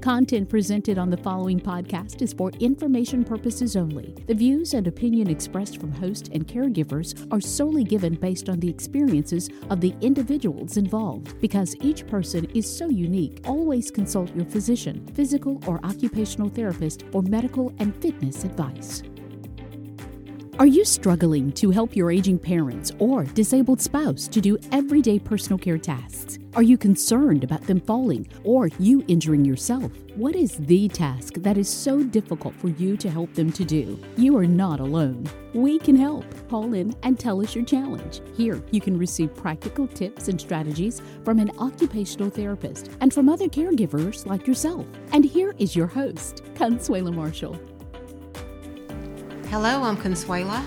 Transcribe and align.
Content 0.00 0.48
presented 0.48 0.96
on 0.96 1.10
the 1.10 1.16
following 1.18 1.60
podcast 1.60 2.22
is 2.22 2.32
for 2.32 2.50
information 2.58 3.22
purposes 3.22 3.76
only. 3.76 4.14
The 4.26 4.34
views 4.34 4.72
and 4.72 4.86
opinion 4.86 5.28
expressed 5.28 5.78
from 5.78 5.92
host 5.92 6.30
and 6.32 6.48
caregivers 6.48 7.28
are 7.30 7.40
solely 7.40 7.84
given 7.84 8.14
based 8.14 8.48
on 8.48 8.60
the 8.60 8.68
experiences 8.70 9.50
of 9.68 9.82
the 9.82 9.94
individuals 10.00 10.78
involved. 10.78 11.38
Because 11.38 11.76
each 11.82 12.06
person 12.06 12.46
is 12.54 12.64
so 12.64 12.88
unique, 12.88 13.42
always 13.44 13.90
consult 13.90 14.34
your 14.34 14.46
physician, 14.46 15.06
physical 15.12 15.62
or 15.66 15.84
occupational 15.84 16.48
therapist, 16.48 17.04
or 17.12 17.20
medical 17.22 17.70
and 17.78 17.94
fitness 17.96 18.44
advice. 18.44 19.02
Are 20.60 20.66
you 20.66 20.84
struggling 20.84 21.52
to 21.52 21.70
help 21.70 21.96
your 21.96 22.10
aging 22.10 22.38
parents 22.38 22.92
or 22.98 23.24
disabled 23.24 23.80
spouse 23.80 24.28
to 24.28 24.42
do 24.42 24.58
everyday 24.72 25.18
personal 25.18 25.58
care 25.58 25.78
tasks? 25.78 26.38
Are 26.54 26.62
you 26.62 26.76
concerned 26.76 27.44
about 27.44 27.66
them 27.66 27.80
falling 27.80 28.28
or 28.44 28.68
you 28.78 29.02
injuring 29.08 29.42
yourself? 29.42 29.90
What 30.16 30.36
is 30.36 30.58
the 30.58 30.86
task 30.88 31.36
that 31.38 31.56
is 31.56 31.66
so 31.66 32.02
difficult 32.02 32.54
for 32.56 32.68
you 32.68 32.98
to 32.98 33.08
help 33.08 33.32
them 33.32 33.50
to 33.52 33.64
do? 33.64 33.98
You 34.18 34.36
are 34.36 34.46
not 34.46 34.80
alone. 34.80 35.24
We 35.54 35.78
can 35.78 35.96
help. 35.96 36.26
Call 36.50 36.74
in 36.74 36.94
and 37.04 37.18
tell 37.18 37.40
us 37.40 37.54
your 37.54 37.64
challenge. 37.64 38.20
Here, 38.36 38.62
you 38.70 38.82
can 38.82 38.98
receive 38.98 39.34
practical 39.34 39.86
tips 39.86 40.28
and 40.28 40.38
strategies 40.38 41.00
from 41.24 41.38
an 41.38 41.52
occupational 41.58 42.28
therapist 42.28 42.90
and 43.00 43.14
from 43.14 43.30
other 43.30 43.48
caregivers 43.48 44.26
like 44.26 44.46
yourself. 44.46 44.84
And 45.14 45.24
here 45.24 45.54
is 45.56 45.74
your 45.74 45.86
host, 45.86 46.44
Consuela 46.52 47.14
Marshall. 47.14 47.58
Hello, 49.50 49.82
I'm 49.82 49.96
Consuela, 49.96 50.64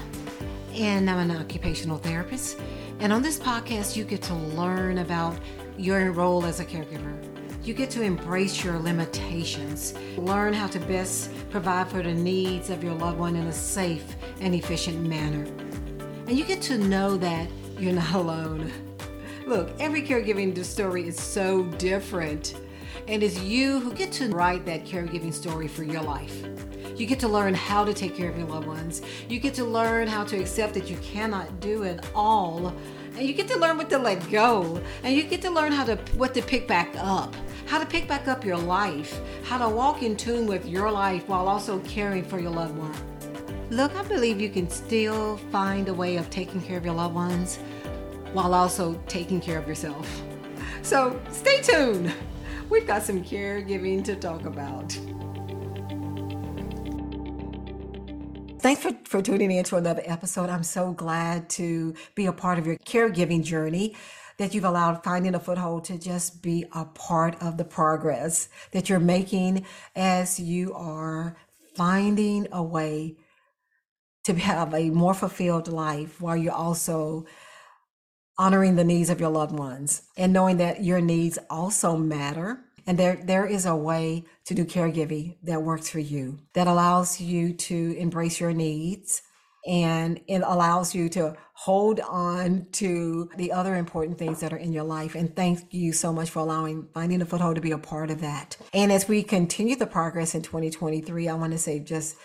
and 0.74 1.10
I'm 1.10 1.30
an 1.30 1.38
occupational 1.38 1.98
therapist. 2.00 2.60
And 3.00 3.14
on 3.14 3.22
this 3.22 3.40
podcast, 3.40 3.96
you 3.96 4.04
get 4.04 4.22
to 4.24 4.34
learn 4.34 4.98
about 4.98 5.38
your 5.78 6.12
role 6.12 6.44
as 6.44 6.60
a 6.60 6.66
caregiver. 6.66 7.18
You 7.64 7.74
get 7.74 7.90
to 7.92 8.02
embrace 8.02 8.62
your 8.62 8.78
limitations, 8.78 9.94
learn 10.18 10.52
how 10.52 10.68
to 10.68 10.80
best 10.82 11.32
provide 11.50 11.88
for 11.88 12.04
the 12.04 12.14
needs 12.14 12.70
of 12.70 12.84
your 12.84 12.94
loved 12.94 13.20
one 13.20 13.38
in 13.38 13.48
a 13.48 13.54
safe 13.54 14.18
and 14.42 14.54
efficient 14.54 15.08
manner. 15.08 15.46
And 16.28 16.38
you 16.38 16.44
get 16.44 16.62
to 16.64 16.78
know 16.78 17.16
that 17.16 17.48
you're 17.80 17.94
not 17.94 18.14
alone. 18.14 18.70
Look, 19.48 19.72
every 19.80 20.02
caregiving 20.02 20.62
story 20.66 21.08
is 21.08 21.18
so 21.18 21.64
different, 21.78 22.60
and 23.08 23.24
it's 23.24 23.40
you 23.40 23.80
who 23.80 23.94
get 23.94 24.12
to 24.12 24.28
write 24.32 24.66
that 24.66 24.84
caregiving 24.84 25.34
story 25.34 25.70
for 25.70 25.86
your 25.86 26.02
life. 26.02 26.44
You 26.96 27.08
get 27.08 27.20
to 27.22 27.28
learn 27.28 27.54
how 27.56 27.84
to 27.84 27.94
take 27.94 28.16
care 28.16 28.30
of 28.30 28.38
your 28.38 28.48
loved 28.48 28.68
ones. 28.68 29.02
You 29.28 29.40
get 29.40 29.54
to 29.56 29.64
learn 29.64 30.08
how 30.08 30.24
to 30.26 30.40
accept 30.40 30.76
that 30.76 30.90
you 30.90 30.98
cannot 30.98 31.60
do 31.60 31.84
it 31.84 32.06
all. 32.14 32.74
And 33.16 33.28
you 33.28 33.34
get 33.34 33.48
to 33.48 33.58
learn 33.58 33.78
what 33.78 33.90
to 33.90 33.98
let 33.98 34.30
go. 34.30 34.82
And 35.04 35.16
you 35.16 35.24
get 35.24 35.42
to 35.42 35.50
learn 35.50 35.72
how 35.72 35.86
to 35.86 35.96
what 36.16 36.34
to 36.36 36.42
pick 36.42 36.68
back 36.68 36.94
up. 36.98 37.36
How 37.66 37.80
to 37.80 37.86
pick 37.86 38.08
back 38.08 38.28
up 38.28 38.46
your 38.46 38.58
life. 38.58 39.20
How 39.44 39.58
to 39.58 39.74
walk 39.74 40.04
in 40.04 40.16
tune 40.16 40.46
with 40.46 40.68
your 40.68 40.92
life 40.92 41.28
while 41.28 41.48
also 41.48 41.80
caring 41.80 42.24
for 42.24 42.40
your 42.40 42.52
loved 42.52 42.78
one. 42.78 42.96
Look, 43.72 43.96
I 43.96 44.04
believe 44.04 44.40
you 44.40 44.50
can 44.50 44.70
still 44.70 45.38
find 45.52 45.90
a 45.90 45.94
way 45.94 46.18
of 46.18 46.30
taking 46.30 46.62
care 46.62 46.78
of 46.78 46.86
your 46.86 46.94
loved 46.94 47.16
ones 47.16 47.58
while 48.34 48.54
also 48.54 49.02
taking 49.08 49.42
care 49.42 49.58
of 49.58 49.68
yourself. 49.68 50.22
So 50.84 51.20
stay 51.32 51.62
tuned. 51.62 52.14
We've 52.70 52.86
got 52.86 53.04
some 53.04 53.24
caregiving 53.24 54.04
to 54.06 54.16
talk 54.16 54.46
about. 54.46 54.96
Thanks 58.64 58.82
for, 58.82 58.96
for 59.04 59.22
tuning 59.22 59.52
in 59.52 59.66
to 59.66 59.76
another 59.76 60.04
episode. 60.06 60.50
I'm 60.50 60.64
so 60.64 60.94
glad 60.94 61.50
to 61.50 61.94
be 62.16 62.28
a 62.28 62.32
part 62.32 62.58
of 62.58 62.66
your 62.66 62.78
caregiving 62.78 63.44
journey 63.44 63.98
that 64.38 64.54
you've 64.54 64.64
allowed 64.64 65.04
finding 65.04 65.36
a 65.36 65.40
foothold 65.42 65.84
to 65.84 66.00
just 66.00 66.42
be 66.42 66.64
a 66.72 66.86
part 66.86 67.36
of 67.44 67.58
the 67.58 67.66
progress 67.66 68.48
that 68.72 68.88
you're 68.88 69.02
making 69.02 69.66
as 69.98 70.40
you 70.40 70.74
are 70.76 71.36
finding 71.76 72.48
a 72.54 72.64
way 72.64 73.18
to 74.24 74.34
have 74.36 74.74
a 74.74 74.92
more 74.92 75.14
fulfilled 75.14 75.68
life 75.68 76.22
while 76.22 76.38
you're 76.38 76.54
also 76.54 77.26
honoring 78.38 78.78
the 78.78 78.86
needs 78.86 79.10
of 79.10 79.20
your 79.20 79.30
loved 79.30 79.52
ones 79.52 80.04
and 80.16 80.32
knowing 80.32 80.56
that 80.56 80.82
your 80.82 81.02
needs 81.02 81.38
also 81.50 81.98
matter 81.98 82.64
and 82.86 82.98
there, 82.98 83.20
there 83.24 83.46
is 83.46 83.66
a 83.66 83.76
way 83.76 84.26
to 84.46 84.54
do 84.54 84.66
caregiving 84.66 85.38
that 85.44 85.64
works 85.64 85.90
for 85.90 86.00
you, 86.00 86.40
that 86.54 86.68
allows 86.68 87.22
you 87.22 87.54
to 87.54 87.96
embrace 87.98 88.40
your 88.40 88.54
needs 88.54 89.22
and 89.66 90.20
it 90.28 90.42
allows 90.46 90.94
you 90.94 91.08
to 91.10 91.36
hold 91.54 92.00
on 92.02 92.68
to 92.74 93.30
the 93.38 93.52
other 93.52 93.76
important 93.76 94.18
things 94.18 94.42
that 94.42 94.52
are 94.52 94.58
in 94.58 94.74
your 94.74 94.84
life. 94.84 95.16
And 95.16 95.34
thank 95.34 95.74
you 95.74 95.94
so 95.94 96.12
much 96.12 96.30
for 96.30 96.40
allowing 96.40 96.90
Finding 96.94 97.22
a 97.22 97.26
Foothold 97.26 97.56
to 97.56 97.62
be 97.62 97.72
a 97.72 97.78
part 97.78 98.12
of 98.12 98.20
that. 98.22 98.58
And 98.74 98.92
as 98.92 99.08
we 99.08 99.24
continue 99.24 99.76
the 99.76 99.88
progress 99.88 100.36
in 100.36 100.42
2023, 100.42 101.30
I 101.30 101.34
want 101.36 101.54
to 101.54 101.58
say 101.58 101.80
just 101.80 102.18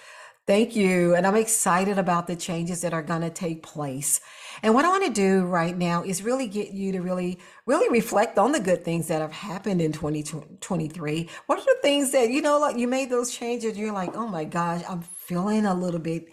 thank 0.47 0.75
you. 0.75 1.15
And 1.15 1.27
I'm 1.27 1.37
excited 1.37 1.99
about 1.99 2.27
the 2.27 2.35
changes 2.35 2.81
that 2.81 2.95
are 2.95 3.03
going 3.03 3.21
to 3.21 3.31
take 3.31 3.63
place. 3.63 4.21
And 4.63 4.75
what 4.75 4.85
I 4.85 4.89
want 4.89 5.05
to 5.07 5.13
do 5.13 5.45
right 5.45 5.77
now 5.77 6.03
is 6.03 6.23
really 6.23 6.47
get 6.47 6.71
you 6.71 6.93
to 6.93 7.01
really, 7.01 7.39
really 7.67 7.89
reflect 7.89 8.39
on 8.39 8.53
the 8.53 8.61
good 8.61 8.85
things 8.85 9.09
that 9.09 9.21
have 9.21 9.33
happened 9.33 9.81
in 9.81 9.93
2023. 9.93 11.29
What 11.47 11.59
are 11.59 11.65
the 11.65 11.77
things 11.83 12.13
that, 12.13 12.31
you 12.31 12.43
know, 12.43 12.59
like 12.59 12.77
you 12.77 12.89
made 12.89 13.11
those 13.11 13.31
changes, 13.31 13.79
you're 13.79 13.93
like, 13.93 14.17
oh 14.17 14.27
my 14.27 14.45
gosh, 14.45 14.83
I'm 14.89 15.03
feeling 15.03 15.67
a 15.67 15.75
little 15.75 16.01
bit 16.01 16.29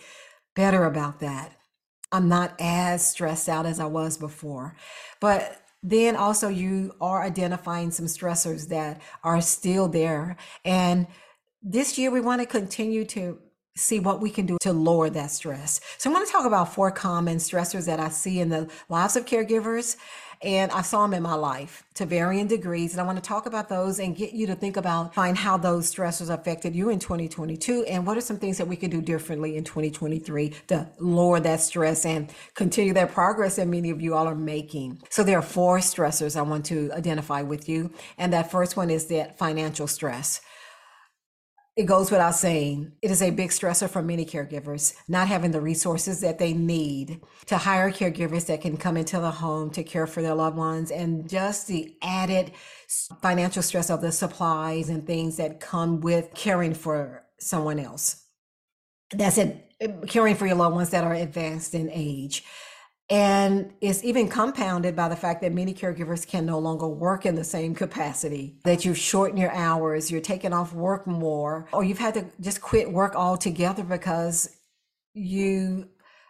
better 0.55 0.85
about 0.85 1.19
that. 1.19 1.55
I'm 2.11 2.29
not 2.29 2.55
as 2.59 3.07
stressed 3.07 3.49
out 3.49 3.65
as 3.65 3.79
I 3.79 3.85
was 3.85 4.17
before. 4.17 4.75
But 5.19 5.61
then 5.83 6.15
also 6.15 6.47
you 6.47 6.95
are 6.99 7.21
identifying 7.21 7.91
some 7.91 8.07
stressors 8.07 8.69
that 8.69 9.01
are 9.23 9.41
still 9.41 9.87
there. 9.87 10.37
And 10.63 11.07
this 11.61 11.97
year 11.97 12.09
we 12.09 12.21
want 12.21 12.41
to 12.41 12.47
continue 12.47 13.05
to 13.05 13.39
see 13.75 13.99
what 13.99 14.21
we 14.21 14.29
can 14.29 14.45
do 14.45 14.57
to 14.61 14.71
lower 14.73 15.09
that 15.09 15.31
stress. 15.31 15.81
So, 15.97 16.09
I 16.09 16.13
want 16.13 16.25
to 16.25 16.31
talk 16.31 16.45
about 16.45 16.73
four 16.73 16.91
common 16.91 17.37
stressors 17.37 17.85
that 17.85 17.99
I 17.99 18.09
see 18.09 18.39
in 18.39 18.49
the 18.49 18.69
lives 18.89 19.15
of 19.15 19.25
caregivers. 19.25 19.97
And 20.41 20.71
I 20.71 20.81
saw 20.81 21.01
them 21.01 21.13
in 21.13 21.23
my 21.23 21.33
life 21.33 21.83
to 21.95 22.05
varying 22.05 22.47
degrees. 22.47 22.91
And 22.91 23.01
I 23.01 23.03
want 23.05 23.17
to 23.17 23.27
talk 23.27 23.45
about 23.45 23.69
those 23.69 23.99
and 23.99 24.15
get 24.15 24.33
you 24.33 24.45
to 24.47 24.55
think 24.55 24.77
about, 24.77 25.13
find 25.15 25.37
how 25.37 25.57
those 25.57 25.93
stressors 25.93 26.31
affected 26.31 26.75
you 26.75 26.89
in 26.89 26.99
2022 26.99 27.85
and 27.85 28.05
what 28.05 28.17
are 28.17 28.21
some 28.21 28.37
things 28.37 28.57
that 28.57 28.67
we 28.67 28.75
can 28.75 28.89
do 28.89 29.01
differently 29.01 29.55
in 29.57 29.63
2023 29.63 30.53
to 30.67 30.87
lower 30.99 31.39
that 31.39 31.61
stress 31.61 32.05
and 32.05 32.31
continue 32.53 32.93
that 32.93 33.11
progress 33.11 33.55
that 33.55 33.67
many 33.67 33.89
of 33.89 34.01
you 34.01 34.13
all 34.13 34.27
are 34.27 34.35
making. 34.35 35.01
So 35.09 35.23
there 35.23 35.39
are 35.39 35.41
four 35.41 35.79
stressors 35.79 36.35
I 36.35 36.41
want 36.41 36.65
to 36.67 36.91
identify 36.93 37.41
with 37.41 37.69
you. 37.69 37.91
And 38.17 38.33
that 38.33 38.51
first 38.51 38.77
one 38.77 38.89
is 38.89 39.07
that 39.07 39.37
financial 39.37 39.87
stress. 39.87 40.41
It 41.75 41.87
goes 41.87 42.09
without 42.09 42.35
saying, 42.35 42.93
it 43.01 43.11
is 43.11 43.21
a 43.21 43.31
big 43.31 43.49
stressor 43.49 43.89
for 43.89 44.01
many 44.01 44.25
caregivers, 44.25 44.95
not 45.09 45.27
having 45.27 45.51
the 45.51 45.59
resources 45.59 46.21
that 46.21 46.39
they 46.39 46.53
need 46.53 47.19
to 47.47 47.57
hire 47.57 47.91
caregivers 47.91 48.45
that 48.45 48.61
can 48.61 48.77
come 48.77 48.95
into 48.95 49.19
the 49.19 49.31
home 49.31 49.69
to 49.71 49.83
care 49.83 50.07
for 50.07 50.21
their 50.21 50.35
loved 50.35 50.55
ones, 50.55 50.89
and 50.89 51.29
just 51.29 51.67
the 51.67 51.97
added 52.01 52.53
financial 53.21 53.61
stress 53.61 53.89
of 53.89 53.99
the 53.99 54.13
supplies 54.13 54.87
and 54.87 55.05
things 55.05 55.35
that 55.35 55.59
come 55.59 55.99
with 55.99 56.33
caring 56.33 56.73
for 56.73 57.25
someone 57.41 57.79
else. 57.79 58.23
That's 59.11 59.37
it, 59.37 59.69
caring 60.07 60.35
for 60.35 60.47
your 60.47 60.55
loved 60.55 60.75
ones 60.75 60.91
that 60.91 61.03
are 61.03 61.13
advanced 61.13 61.75
in 61.75 61.89
age. 61.91 62.45
And 63.09 63.73
it's 63.81 64.03
even 64.03 64.29
compounded 64.29 64.95
by 64.95 65.09
the 65.09 65.15
fact 65.15 65.41
that 65.41 65.53
many 65.53 65.75
caregivers 65.75 66.27
can 66.27 66.45
no 66.45 66.57
longer 66.57 66.87
work 66.87 67.25
in 67.25 67.35
the 67.35 67.43
same 67.43 67.75
capacity, 67.75 68.57
that 68.63 68.83
you've 68.83 68.97
shortened 68.97 69.39
your 69.39 69.51
hours, 69.51 70.09
you're 70.09 70.21
taking 70.21 70.53
off 70.53 70.73
work 70.73 71.05
more, 71.05 71.67
or 71.71 71.83
you've 71.83 71.99
had 71.99 72.15
to 72.15 72.25
just 72.41 72.61
quit 72.61 72.91
work 72.91 73.15
altogether 73.15 73.83
because 73.83 74.57
you 75.13 75.87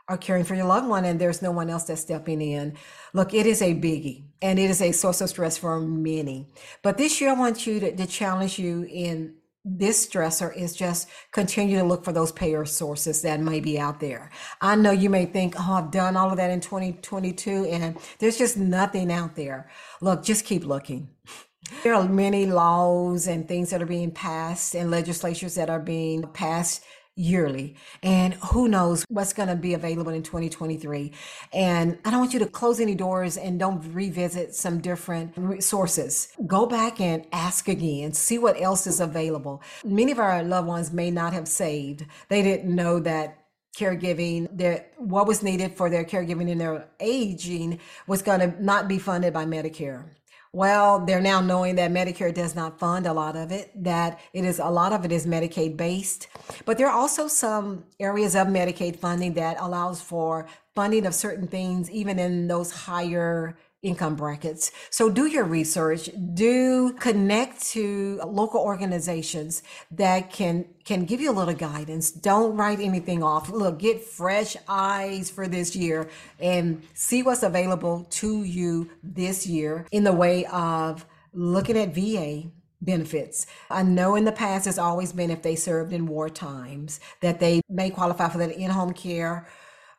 are 0.08 0.18
caring 0.18 0.44
for 0.44 0.54
your 0.54 0.66
loved 0.66 0.88
one 0.88 1.06
and 1.06 1.20
there's 1.20 1.42
no 1.42 1.52
one 1.52 1.70
else 1.70 1.86
that's 1.86 2.02
stepping 2.02 2.42
in. 2.42 2.78
Look, 3.14 3.34
it 3.34 3.46
is 3.46 3.62
a 3.62 3.74
biggie 3.74 4.26
and 4.42 4.60
it 4.60 4.70
is 4.70 4.82
a 4.82 4.92
source 4.92 5.22
of 5.22 5.30
stress 5.30 5.58
for 5.58 5.80
many. 5.80 6.48
But 6.84 6.98
this 6.98 7.20
year, 7.20 7.32
I 7.32 7.34
want 7.34 7.66
you 7.66 7.80
to, 7.80 7.96
to 7.96 8.06
challenge 8.06 8.60
you 8.60 8.84
in 8.84 9.36
this 9.66 10.08
stressor 10.08 10.56
is 10.56 10.76
just 10.76 11.10
continue 11.32 11.80
to 11.80 11.84
look 11.84 12.06
for 12.06 12.12
those 12.12 12.32
payer 12.32 12.66
sources 12.66 13.24
that 13.24 13.40
may 13.40 13.60
be 13.60 13.80
out 13.80 14.00
there. 14.00 14.30
I 14.62 14.76
know 14.76 14.92
you 14.92 15.10
may 15.10 15.26
think, 15.26 15.56
oh, 15.58 15.74
I've 15.74 15.90
done 15.90 16.16
all 16.16 16.30
of 16.30 16.38
that 16.38 16.52
in 16.52 16.62
2022 16.62 17.66
and 17.66 17.98
there's 18.20 18.38
just 18.38 18.58
nothing 18.58 19.12
out 19.12 19.36
there. 19.36 19.72
Look, 20.02 20.24
just 20.24 20.46
keep 20.46 20.64
looking. 20.64 21.10
There 21.84 21.96
are 21.96 22.08
many 22.08 22.46
laws 22.46 23.26
and 23.26 23.48
things 23.48 23.72
that 23.72 23.82
are 23.82 23.88
being 23.88 24.12
passed 24.12 24.76
and 24.76 24.92
legislatures 24.92 25.56
that 25.56 25.68
are 25.68 25.80
being 25.80 26.22
passed 26.28 26.84
yearly. 27.16 27.76
And 28.04 28.34
who 28.36 28.68
knows 28.68 29.06
what's 29.10 29.34
going 29.34 29.50
to 29.50 29.56
be 29.56 29.74
available 29.74 30.12
in 30.12 30.24
2023. 30.24 31.12
And 31.54 31.98
I 32.04 32.12
don't 32.12 32.20
want 32.20 32.34
you 32.34 32.40
to 32.40 32.46
close 32.46 32.80
any 32.80 32.96
doors 32.96 33.38
and 33.38 33.60
don't 33.60 33.82
revisit 33.94 34.54
some 34.54 34.80
different 34.80 35.64
sources. 35.64 36.30
Go 36.46 36.66
back 36.66 37.00
and 37.00 37.26
ask 37.32 37.68
again, 37.68 38.14
see 38.14 38.38
what 38.38 38.60
else 38.60 38.86
is 38.88 39.00
available. 39.00 39.62
Many 39.84 40.12
of 40.12 40.20
our 40.20 40.44
loved 40.44 40.68
ones 40.68 40.92
may 40.92 41.12
not 41.12 41.34
have 41.34 41.48
saved. 41.48 42.06
They 42.30 42.42
didn't 42.42 42.74
know 42.74 43.00
that 43.00 43.40
caregiving 43.78 44.48
their 44.58 44.86
what 44.98 45.28
was 45.28 45.44
needed 45.44 45.76
for 45.76 45.90
their 45.90 46.06
caregiving 46.06 46.50
in 46.50 46.58
their 46.58 46.88
aging 47.02 47.78
was 48.08 48.22
going 48.22 48.40
to 48.40 48.64
not 48.64 48.88
be 48.88 48.98
funded 48.98 49.34
by 49.34 49.46
medicare 49.46 50.06
Well, 50.56 51.00
they're 51.00 51.20
now 51.20 51.42
knowing 51.42 51.76
that 51.76 51.92
Medicare 51.92 52.34
does 52.34 52.56
not 52.56 52.80
fund 52.80 53.06
a 53.08 53.12
lot 53.12 53.36
of 53.36 53.52
it, 53.52 53.72
that 53.84 54.22
it 54.32 54.46
is 54.46 54.58
a 54.58 54.70
lot 54.70 54.94
of 54.94 55.04
it 55.04 55.12
is 55.12 55.28
Medicaid 55.28 55.76
based. 55.76 56.30
But 56.64 56.78
there 56.78 56.88
are 56.88 56.98
also 56.98 57.28
some 57.28 57.84
areas 58.00 58.38
of 58.38 58.48
Medicaid 58.48 58.96
funding 58.96 59.34
that 59.34 59.58
allows 59.60 60.02
for 60.02 60.48
funding 60.74 61.06
of 61.06 61.14
certain 61.14 61.46
things, 61.46 61.92
even 61.92 62.20
in 62.20 62.48
those 62.48 62.72
higher 62.72 63.58
income 63.86 64.16
brackets. 64.16 64.72
So 64.90 65.10
do 65.10 65.28
your 65.28 65.44
research, 65.44 66.10
do 66.34 66.94
connect 66.94 67.64
to 67.72 68.20
local 68.26 68.60
organizations 68.60 69.64
that 69.92 70.32
can 70.32 70.66
can 70.84 71.06
give 71.06 71.22
you 71.22 71.32
a 71.32 71.34
little 71.34 71.54
guidance. 71.54 72.12
Don't 72.12 72.56
write 72.58 72.80
anything 72.80 73.24
off. 73.24 73.50
Look, 73.50 73.80
get 73.80 74.04
fresh 74.04 74.56
eyes 74.68 75.30
for 75.30 75.48
this 75.48 75.76
year 75.76 76.10
and 76.40 76.84
see 76.94 77.24
what's 77.24 77.44
available 77.44 78.06
to 78.12 78.44
you 78.44 78.90
this 79.04 79.48
year 79.48 79.88
in 79.92 80.04
the 80.04 80.14
way 80.14 80.46
of 80.46 81.06
looking 81.34 81.78
at 81.78 81.94
VA 81.96 82.50
benefits. 82.82 83.48
I 83.70 83.84
know 83.84 84.16
in 84.16 84.26
the 84.26 84.32
past 84.32 84.68
it's 84.68 84.78
always 84.78 85.12
been 85.12 85.32
if 85.32 85.42
they 85.42 85.56
served 85.56 85.92
in 85.92 86.06
war 86.06 86.30
times 86.30 87.00
that 87.22 87.40
they 87.40 87.62
may 87.70 87.90
qualify 87.90 88.30
for 88.30 88.38
that 88.38 88.52
in-home 88.52 88.94
care 88.94 89.48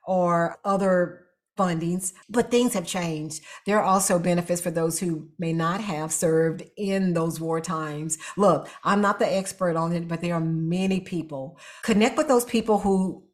or 0.07 0.59
other 0.65 1.26
fundings, 1.57 2.13
but 2.29 2.51
things 2.51 2.75
have 2.75 2.87
changed. 2.87 3.43
There 3.65 3.79
are 3.79 3.85
also 3.85 4.19
benefits 4.19 4.61
for 4.61 4.71
those 4.71 4.99
who 4.99 5.29
may 5.39 5.53
not 5.53 5.81
have 5.81 6.13
served 6.13 6.65
in 6.77 7.15
those 7.15 7.41
war 7.41 7.61
times. 7.61 8.19
Look, 8.37 8.69
I'm 8.85 9.01
not 9.01 9.19
the 9.19 9.33
expert 9.33 9.77
on 9.77 9.93
it, 9.93 10.09
but 10.09 10.21
there 10.21 10.35
are 10.35 10.41
many 10.41 11.01
people. 11.01 11.59
Connect 11.83 12.17
with 12.17 12.29
those 12.29 12.45
people 12.45 12.79
who 12.79 13.27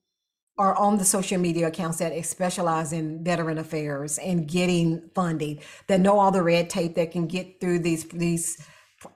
are 0.58 0.76
on 0.76 0.98
the 0.98 1.04
social 1.04 1.38
media 1.38 1.68
accounts 1.68 1.98
that 1.98 2.24
specialize 2.24 2.92
in 2.92 3.24
veteran 3.24 3.58
affairs 3.58 4.18
and 4.18 4.46
getting 4.46 5.10
funding 5.14 5.60
that 5.88 6.00
know 6.00 6.18
all 6.18 6.30
the 6.30 6.42
red 6.42 6.68
tape 6.68 6.94
that 6.94 7.10
can 7.10 7.26
get 7.26 7.60
through 7.60 7.78
these 7.78 8.04
these 8.08 8.64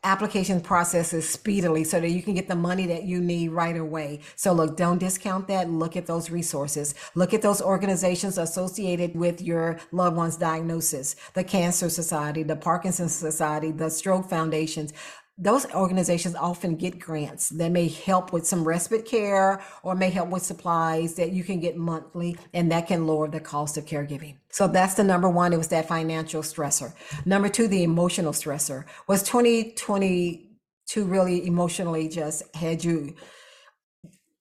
application 0.04 0.60
processes 0.60 1.28
speedily 1.28 1.84
so 1.84 2.00
that 2.00 2.10
you 2.10 2.22
can 2.22 2.34
get 2.34 2.48
the 2.48 2.56
money 2.56 2.86
that 2.86 3.04
you 3.04 3.20
need 3.20 3.50
right 3.50 3.76
away. 3.76 4.20
So 4.34 4.52
look, 4.52 4.76
don't 4.76 4.98
discount 4.98 5.48
that. 5.48 5.70
Look 5.70 5.96
at 5.96 6.06
those 6.06 6.30
resources. 6.30 6.94
Look 7.14 7.34
at 7.34 7.42
those 7.42 7.60
organizations 7.60 8.38
associated 8.38 9.14
with 9.14 9.40
your 9.40 9.78
loved 9.92 10.16
one's 10.16 10.36
diagnosis, 10.36 11.16
the 11.34 11.44
Cancer 11.44 11.88
Society, 11.88 12.42
the 12.42 12.56
Parkinson's 12.56 13.14
Society, 13.14 13.70
the 13.70 13.90
Stroke 13.90 14.28
Foundations 14.28 14.92
those 15.38 15.66
organizations 15.74 16.34
often 16.34 16.76
get 16.76 16.98
grants 16.98 17.50
that 17.50 17.70
may 17.70 17.88
help 17.88 18.32
with 18.32 18.46
some 18.46 18.66
respite 18.66 19.04
care 19.04 19.62
or 19.82 19.94
may 19.94 20.08
help 20.08 20.30
with 20.30 20.42
supplies 20.42 21.14
that 21.16 21.32
you 21.32 21.44
can 21.44 21.60
get 21.60 21.76
monthly 21.76 22.38
and 22.54 22.72
that 22.72 22.86
can 22.86 23.06
lower 23.06 23.28
the 23.28 23.40
cost 23.40 23.76
of 23.76 23.84
caregiving. 23.84 24.36
So 24.50 24.66
that's 24.66 24.94
the 24.94 25.04
number 25.04 25.28
one. 25.28 25.52
It 25.52 25.58
was 25.58 25.68
that 25.68 25.88
financial 25.88 26.40
stressor. 26.40 26.94
Number 27.26 27.50
two, 27.50 27.68
the 27.68 27.82
emotional 27.82 28.32
stressor 28.32 28.84
was 29.06 29.22
2022 29.24 31.04
really 31.04 31.46
emotionally 31.46 32.08
just 32.08 32.42
had 32.56 32.82
you 32.82 33.14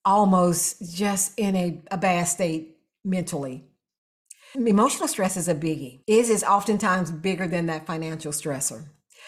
almost 0.06 0.96
just 0.96 1.38
in 1.38 1.58
a, 1.58 1.82
a 1.92 1.98
bad 1.98 2.24
state 2.24 2.78
mentally. 3.04 3.66
Emotional 4.54 5.10
stress 5.10 5.36
is 5.36 5.50
a 5.50 5.56
biggie. 5.56 6.00
Is 6.08 6.30
is 6.30 6.42
oftentimes 6.42 7.12
bigger 7.12 7.48
than 7.48 7.66
that 7.66 7.86
financial 7.86 8.32
stressor. 8.32 8.86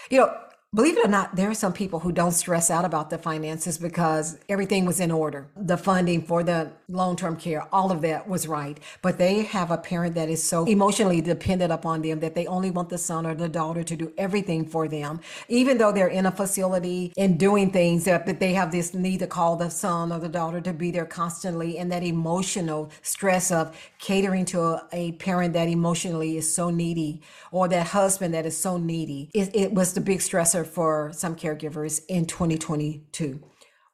You 0.10 0.20
know, 0.20 0.38
Believe 0.78 0.96
it 0.96 1.06
or 1.06 1.10
not, 1.10 1.36
there 1.36 1.50
are 1.50 1.56
some 1.56 1.74
people 1.74 2.02
who 2.02 2.12
don't 2.12 2.34
stress 2.34 2.70
out 2.70 2.86
about 2.86 3.10
the 3.10 3.18
finances 3.18 3.80
because 3.80 4.38
everything 4.48 4.86
was 4.86 5.00
in 5.00 5.10
order. 5.10 5.48
The 5.56 5.76
funding 5.76 6.22
for 6.22 6.44
the 6.44 6.72
long 6.88 7.16
term 7.16 7.36
care, 7.36 7.68
all 7.74 7.92
of 7.92 8.02
that 8.02 8.28
was 8.28 8.48
right. 8.48 8.80
But 9.02 9.18
they 9.18 9.42
have 9.42 9.72
a 9.72 9.80
parent 9.80 10.14
that 10.14 10.30
is 10.30 10.48
so 10.48 10.66
emotionally 10.66 11.20
dependent 11.20 11.74
upon 11.74 12.04
them 12.04 12.20
that 12.20 12.36
they 12.36 12.46
only 12.46 12.70
want 12.70 12.90
the 12.90 13.00
son 13.00 13.26
or 13.26 13.34
the 13.34 13.50
daughter 13.50 13.82
to 13.82 13.96
do 13.96 14.14
everything 14.20 14.68
for 14.68 14.88
them. 14.88 15.20
Even 15.48 15.80
though 15.80 15.92
they're 15.92 16.10
in 16.10 16.28
a 16.28 16.32
facility 16.32 17.12
and 17.18 17.40
doing 17.40 17.72
things 17.72 18.06
that, 18.06 18.28
that 18.28 18.40
they 18.40 18.54
have 18.54 18.72
this 18.72 18.94
need 18.94 19.18
to 19.18 19.28
call 19.28 19.56
the 19.56 19.72
son 19.72 20.12
or 20.12 20.20
the 20.20 20.30
daughter 20.30 20.62
to 20.62 20.74
be 20.74 20.92
there 20.92 21.08
constantly. 21.08 21.80
And 21.80 21.92
that 21.92 22.04
emotional 22.04 22.92
stress 23.02 23.50
of 23.50 23.76
catering 23.98 24.46
to 24.46 24.62
a, 24.62 24.88
a 24.94 25.12
parent 25.14 25.54
that 25.56 25.70
emotionally 25.70 26.38
is 26.38 26.54
so 26.54 26.70
needy 26.70 27.24
or 27.52 27.68
that 27.68 27.88
husband 27.88 28.36
that 28.36 28.46
is 28.46 28.56
so 28.56 28.78
needy. 28.78 29.32
It, 29.34 29.50
it 29.56 29.74
was 29.74 29.94
the 29.94 30.02
big 30.02 30.20
stressor 30.20 30.67
for 30.68 31.12
some 31.14 31.36
caregivers 31.36 32.02
in 32.08 32.26
2022. 32.26 33.42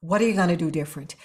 What 0.01 0.21
are 0.21 0.27
you 0.27 0.35
going 0.35 0.49
to 0.49 0.57
do 0.57 0.71
different? 0.71 1.15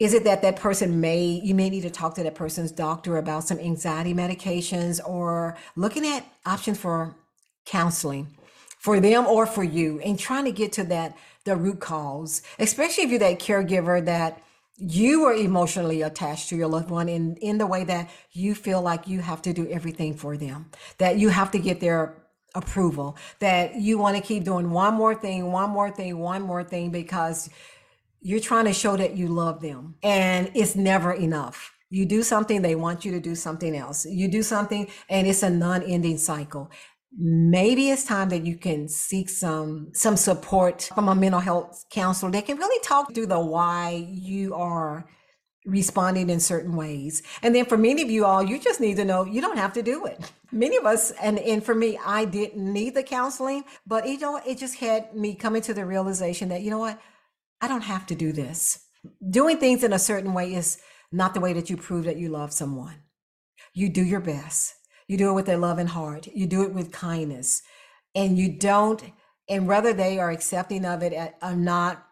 Is 0.00 0.12
it 0.12 0.24
that 0.24 0.42
that 0.42 0.56
person 0.56 1.00
may, 1.00 1.24
you 1.24 1.54
may 1.54 1.70
need 1.70 1.82
to 1.82 1.90
talk 1.90 2.14
to 2.16 2.22
that 2.22 2.34
person's 2.34 2.72
doctor 2.72 3.16
about 3.16 3.44
some 3.44 3.58
anxiety 3.58 4.12
medications 4.12 5.00
or 5.06 5.56
looking 5.76 6.06
at 6.06 6.26
options 6.44 6.78
for 6.78 7.14
counseling 7.64 8.36
for 8.78 9.00
them 9.00 9.26
or 9.26 9.46
for 9.46 9.64
you 9.64 10.00
and 10.00 10.18
trying 10.18 10.44
to 10.44 10.52
get 10.52 10.72
to 10.72 10.84
that, 10.84 11.16
the 11.44 11.56
root 11.56 11.80
cause, 11.80 12.42
especially 12.58 13.04
if 13.04 13.10
you're 13.10 13.18
that 13.18 13.38
caregiver 13.38 14.04
that 14.04 14.42
you 14.76 15.24
are 15.24 15.32
emotionally 15.32 16.02
attached 16.02 16.48
to 16.48 16.56
your 16.56 16.66
loved 16.66 16.90
one 16.90 17.08
in, 17.08 17.36
in 17.36 17.58
the 17.58 17.66
way 17.66 17.84
that 17.84 18.10
you 18.32 18.54
feel 18.54 18.82
like 18.82 19.06
you 19.06 19.20
have 19.20 19.40
to 19.40 19.52
do 19.52 19.68
everything 19.68 20.14
for 20.14 20.36
them, 20.36 20.70
that 20.98 21.16
you 21.16 21.28
have 21.28 21.50
to 21.52 21.58
get 21.58 21.80
their 21.80 22.16
approval, 22.54 23.16
that 23.40 23.76
you 23.76 23.98
want 23.98 24.16
to 24.16 24.22
keep 24.22 24.44
doing 24.44 24.70
one 24.70 24.94
more 24.94 25.14
thing, 25.14 25.50
one 25.50 25.70
more 25.70 25.90
thing, 25.90 26.18
one 26.18 26.42
more 26.42 26.64
thing 26.64 26.90
because 26.90 27.50
you're 28.20 28.40
trying 28.40 28.64
to 28.64 28.72
show 28.72 28.96
that 28.96 29.16
you 29.16 29.28
love 29.28 29.60
them 29.60 29.96
and 30.02 30.50
it's 30.54 30.74
never 30.74 31.12
enough. 31.12 31.72
You 31.90 32.06
do 32.06 32.22
something, 32.22 32.62
they 32.62 32.74
want 32.74 33.04
you 33.04 33.12
to 33.12 33.20
do 33.20 33.34
something 33.34 33.76
else. 33.76 34.06
You 34.06 34.28
do 34.28 34.42
something 34.42 34.88
and 35.08 35.26
it's 35.26 35.42
a 35.42 35.50
non-ending 35.50 36.18
cycle. 36.18 36.70
Maybe 37.16 37.90
it's 37.90 38.04
time 38.04 38.30
that 38.30 38.44
you 38.44 38.56
can 38.56 38.88
seek 38.88 39.28
some 39.28 39.90
some 39.92 40.16
support 40.16 40.90
from 40.94 41.08
a 41.08 41.14
mental 41.14 41.38
health 41.38 41.84
counselor 41.90 42.32
that 42.32 42.46
can 42.46 42.56
really 42.56 42.82
talk 42.82 43.14
through 43.14 43.26
the 43.26 43.38
why 43.38 44.08
you 44.10 44.54
are 44.54 45.06
responding 45.64 46.28
in 46.28 46.40
certain 46.40 46.76
ways. 46.76 47.22
And 47.42 47.54
then 47.54 47.64
for 47.64 47.78
many 47.78 48.02
of 48.02 48.10
you 48.10 48.24
all, 48.24 48.42
you 48.42 48.58
just 48.58 48.80
need 48.80 48.96
to 48.96 49.04
know 49.04 49.24
you 49.24 49.40
don't 49.40 49.56
have 49.56 49.72
to 49.74 49.82
do 49.82 50.04
it. 50.04 50.32
Many 50.52 50.76
of 50.76 50.84
us, 50.84 51.10
and, 51.12 51.38
and 51.38 51.64
for 51.64 51.74
me, 51.74 51.98
I 52.04 52.26
didn't 52.26 52.72
need 52.72 52.94
the 52.94 53.02
counseling, 53.02 53.64
but 53.86 54.06
you 54.06 54.18
know, 54.18 54.40
it 54.46 54.58
just 54.58 54.76
had 54.76 55.14
me 55.14 55.34
coming 55.34 55.62
to 55.62 55.74
the 55.74 55.86
realization 55.86 56.50
that, 56.50 56.62
you 56.62 56.70
know 56.70 56.78
what, 56.78 57.00
I 57.60 57.68
don't 57.68 57.82
have 57.82 58.06
to 58.06 58.14
do 58.14 58.32
this. 58.32 58.78
Doing 59.30 59.58
things 59.58 59.84
in 59.84 59.92
a 59.92 59.98
certain 59.98 60.34
way 60.34 60.54
is 60.54 60.78
not 61.10 61.34
the 61.34 61.40
way 61.40 61.52
that 61.54 61.70
you 61.70 61.76
prove 61.76 62.04
that 62.04 62.18
you 62.18 62.28
love 62.28 62.52
someone. 62.52 62.96
You 63.72 63.88
do 63.88 64.04
your 64.04 64.20
best. 64.20 64.74
You 65.08 65.16
do 65.16 65.30
it 65.30 65.34
with 65.34 65.48
a 65.48 65.56
loving 65.56 65.86
heart. 65.86 66.26
You 66.26 66.46
do 66.46 66.62
it 66.62 66.72
with 66.74 66.92
kindness. 66.92 67.62
And 68.14 68.38
you 68.38 68.50
don't, 68.50 69.02
and 69.48 69.66
whether 69.66 69.92
they 69.92 70.18
are 70.18 70.30
accepting 70.30 70.84
of 70.84 71.02
it 71.02 71.34
or 71.42 71.54
not, 71.54 72.06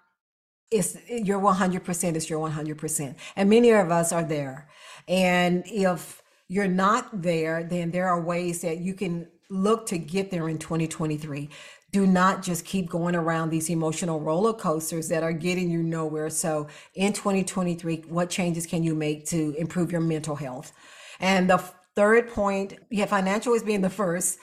it's 0.73 0.97
your 1.09 1.41
100% 1.41 2.17
is 2.17 2.31
your 2.31 2.49
100%. 2.49 3.15
And 3.37 3.51
many 3.51 3.71
of 3.71 3.91
us 3.91 4.13
are 4.13 4.25
there. 4.25 4.69
And 5.07 5.63
if 5.67 6.23
you're 6.49 6.69
not 6.69 7.23
there, 7.23 7.65
then 7.65 7.91
there 7.91 8.09
are 8.09 8.21
ways 8.21 8.63
that 8.63 8.79
you 8.79 8.95
can 8.95 9.29
look 9.51 9.87
to 9.87 9.99
get 9.99 10.31
there 10.31 10.49
in 10.49 10.59
2023. 10.59 11.51
Do 11.93 12.07
not 12.07 12.43
just 12.43 12.65
keep 12.65 12.89
going 12.89 13.15
around 13.15 13.51
these 13.51 13.69
emotional 13.69 14.19
roller 14.19 14.55
coasters 14.55 15.09
that 15.09 15.23
are 15.23 15.33
getting 15.33 15.71
you 15.71 15.83
nowhere. 15.83 16.31
So, 16.31 16.69
in 16.95 17.13
2023, 17.13 18.05
what 18.09 18.31
changes 18.31 18.67
can 18.67 18.83
you 18.83 18.95
make 18.95 19.27
to 19.27 19.55
improve 19.59 19.93
your 19.93 20.01
mental 20.01 20.37
health? 20.37 20.73
And 21.21 21.51
the 21.51 21.59
third 21.95 22.31
point, 22.31 22.79
yeah, 22.91 23.05
financial 23.05 23.53
is 23.53 23.63
being 23.63 23.83
the 23.83 23.91
first. 23.91 24.39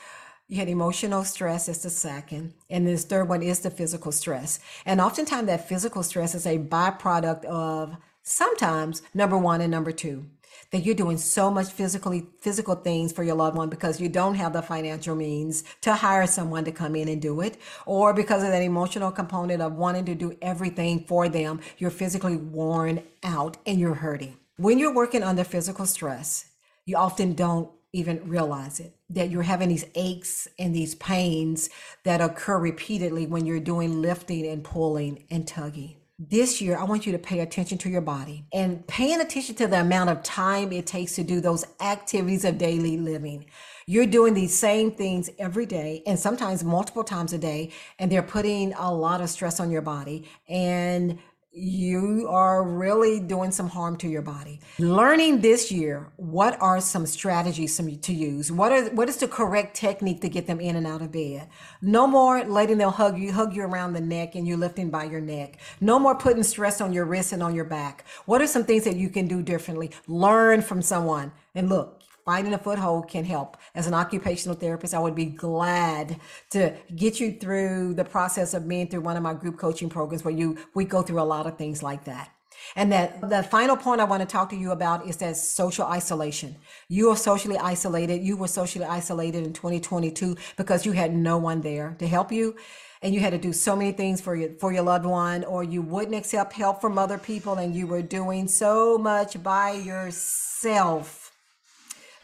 You 0.49 0.57
had 0.57 0.67
emotional 0.67 1.23
stress 1.23 1.69
as 1.69 1.83
the 1.83 1.91
second. 1.91 2.55
And 2.71 2.87
this 2.87 3.05
third 3.05 3.29
one 3.29 3.43
is 3.43 3.59
the 3.59 3.69
physical 3.69 4.11
stress. 4.11 4.59
And 4.83 4.99
oftentimes 4.99 5.45
that 5.45 5.69
physical 5.69 6.01
stress 6.01 6.33
is 6.33 6.47
a 6.47 6.57
byproduct 6.57 7.45
of 7.45 7.95
sometimes 8.23 9.03
number 9.13 9.37
one 9.37 9.61
and 9.61 9.69
number 9.69 9.91
two 9.91 10.25
that 10.71 10.79
you're 10.79 10.95
doing 10.95 11.17
so 11.17 11.51
much 11.51 11.67
physically 11.67 12.27
physical 12.41 12.73
things 12.75 13.11
for 13.11 13.23
your 13.23 13.35
loved 13.35 13.57
one 13.57 13.69
because 13.69 14.01
you 14.01 14.09
don't 14.09 14.35
have 14.35 14.53
the 14.53 14.61
financial 14.61 15.15
means 15.15 15.63
to 15.81 15.93
hire 15.93 16.25
someone 16.25 16.65
to 16.65 16.71
come 16.71 16.95
in 16.95 17.07
and 17.07 17.21
do 17.21 17.41
it 17.41 17.57
or 17.85 18.13
because 18.13 18.43
of 18.43 18.49
that 18.49 18.61
emotional 18.61 19.11
component 19.11 19.61
of 19.61 19.73
wanting 19.73 20.05
to 20.05 20.13
do 20.13 20.37
everything 20.41 21.03
for 21.05 21.29
them 21.29 21.59
you're 21.77 21.89
physically 21.89 22.35
worn 22.35 23.01
out 23.23 23.57
and 23.65 23.79
you're 23.79 23.95
hurting 23.95 24.37
when 24.57 24.77
you're 24.77 24.93
working 24.93 25.23
under 25.23 25.43
physical 25.43 25.85
stress 25.87 26.45
you 26.85 26.95
often 26.95 27.33
don't 27.33 27.71
even 27.93 28.27
realize 28.29 28.79
it 28.79 28.95
that 29.09 29.29
you're 29.31 29.43
having 29.43 29.69
these 29.69 29.85
aches 29.95 30.47
and 30.59 30.75
these 30.75 30.95
pains 30.95 31.69
that 32.03 32.21
occur 32.21 32.59
repeatedly 32.59 33.25
when 33.25 33.45
you're 33.45 33.59
doing 33.59 34.01
lifting 34.01 34.45
and 34.45 34.63
pulling 34.63 35.25
and 35.31 35.47
tugging. 35.47 35.95
This 36.21 36.59
year, 36.59 36.77
I 36.77 36.83
want 36.83 37.05
you 37.05 37.13
to 37.13 37.17
pay 37.17 37.39
attention 37.39 37.77
to 37.77 37.89
your 37.89 38.01
body 38.01 38.43
and 38.51 38.85
paying 38.87 39.21
attention 39.21 39.55
to 39.55 39.67
the 39.67 39.79
amount 39.79 40.09
of 40.09 40.21
time 40.21 40.73
it 40.73 40.85
takes 40.85 41.15
to 41.15 41.23
do 41.23 41.39
those 41.39 41.65
activities 41.79 42.43
of 42.43 42.57
daily 42.57 42.97
living. 42.97 43.45
You're 43.87 44.05
doing 44.05 44.33
these 44.33 44.53
same 44.53 44.91
things 44.91 45.29
every 45.39 45.65
day 45.65 46.03
and 46.05 46.19
sometimes 46.19 46.61
multiple 46.61 47.05
times 47.05 47.31
a 47.31 47.37
day, 47.37 47.71
and 47.97 48.11
they're 48.11 48.21
putting 48.21 48.73
a 48.73 48.93
lot 48.93 49.21
of 49.21 49.29
stress 49.29 49.61
on 49.61 49.71
your 49.71 49.81
body. 49.81 50.29
And 50.49 51.19
you 51.51 52.27
are 52.29 52.63
really 52.63 53.19
doing 53.19 53.51
some 53.51 53.67
harm 53.67 53.97
to 53.97 54.07
your 54.07 54.21
body. 54.21 54.59
Learning 54.77 55.41
this 55.41 55.71
year, 55.71 56.11
what 56.15 56.61
are 56.61 56.79
some 56.79 57.07
strategies 57.07 57.75
to 57.77 58.13
use? 58.13 58.51
What 58.51 58.71
are 58.71 58.83
what 58.91 59.09
is 59.09 59.17
the 59.17 59.27
correct 59.27 59.75
technique 59.75 60.21
to 60.21 60.29
get 60.29 60.45
them 60.45 60.59
in 60.59 60.75
and 60.75 60.85
out 60.85 61.01
of 61.01 61.11
bed? 61.11 61.49
No 61.81 62.05
more 62.05 62.43
letting 62.43 62.77
them 62.77 62.91
hug 62.91 63.17
you, 63.17 63.31
hug 63.31 63.55
you 63.55 63.63
around 63.63 63.93
the 63.93 64.01
neck 64.01 64.35
and 64.35 64.47
you're 64.47 64.57
lifting 64.57 64.91
by 64.91 65.05
your 65.05 65.21
neck. 65.21 65.57
No 65.81 65.97
more 65.97 66.15
putting 66.15 66.43
stress 66.43 66.81
on 66.81 66.93
your 66.93 67.05
wrists 67.05 67.33
and 67.33 67.41
on 67.41 67.55
your 67.55 67.65
back. 67.65 68.05
What 68.25 68.41
are 68.41 68.47
some 68.47 68.63
things 68.63 68.83
that 68.83 68.95
you 68.95 69.09
can 69.09 69.27
do 69.27 69.41
differently? 69.41 69.91
Learn 70.07 70.61
from 70.61 70.81
someone. 70.83 71.31
And 71.55 71.67
look, 71.67 71.98
finding 72.29 72.53
a 72.53 72.59
foothold 72.59 73.07
can 73.07 73.25
help. 73.25 73.57
As 73.73 73.87
an 73.87 73.95
occupational 73.95 74.55
therapist, 74.55 74.93
I 74.93 74.99
would 74.99 75.15
be 75.15 75.25
glad 75.25 76.19
to 76.51 76.75
get 76.95 77.19
you 77.19 77.31
through 77.31 77.95
the 77.95 78.05
process 78.05 78.53
of 78.53 78.67
being 78.67 78.87
through 78.87 79.01
one 79.01 79.17
of 79.17 79.23
my 79.23 79.33
group 79.33 79.57
coaching 79.57 79.89
programs 79.89 80.23
where 80.23 80.35
you 80.41 80.55
we 80.75 80.85
go 80.85 81.01
through 81.01 81.21
a 81.21 81.29
lot 81.35 81.47
of 81.47 81.57
things 81.57 81.81
like 81.81 82.03
that. 82.03 82.29
And 82.75 82.91
that 82.91 83.27
the 83.27 83.41
final 83.41 83.75
point 83.75 83.99
I 83.99 84.03
want 84.03 84.21
to 84.21 84.27
talk 84.27 84.51
to 84.51 84.55
you 84.55 84.69
about 84.69 85.07
is 85.07 85.17
that 85.17 85.37
social 85.37 85.85
isolation. 85.85 86.55
You 86.87 87.09
are 87.09 87.17
socially 87.17 87.57
isolated. 87.57 88.21
You 88.21 88.37
were 88.37 88.47
socially 88.47 88.85
isolated 88.85 89.43
in 89.43 89.53
2022 89.53 90.37
because 90.55 90.85
you 90.85 90.91
had 90.91 91.15
no 91.15 91.39
one 91.39 91.61
there 91.61 91.95
to 91.97 92.07
help 92.07 92.31
you 92.31 92.55
and 93.01 93.11
you 93.11 93.21
had 93.21 93.31
to 93.31 93.39
do 93.39 93.53
so 93.53 93.75
many 93.75 93.91
things 93.91 94.21
for 94.21 94.35
your 94.35 94.51
for 94.59 94.71
your 94.71 94.83
loved 94.83 95.07
one 95.07 95.43
or 95.45 95.63
you 95.63 95.81
wouldn't 95.81 96.15
accept 96.15 96.53
help 96.53 96.79
from 96.79 96.99
other 96.99 97.17
people 97.17 97.55
and 97.55 97.75
you 97.75 97.87
were 97.87 98.03
doing 98.03 98.47
so 98.47 98.99
much 98.99 99.41
by 99.41 99.71
yourself 99.71 101.18